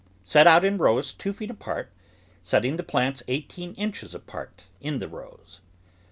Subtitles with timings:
[0.23, 1.91] Set out in rows two feet apart,
[2.41, 5.61] setting the plants eighteen inches apart in the rows.